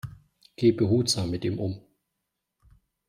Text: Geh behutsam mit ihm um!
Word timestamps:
Geh 0.55 0.71
behutsam 0.71 1.29
mit 1.29 1.45
ihm 1.45 1.59
um! 1.59 1.79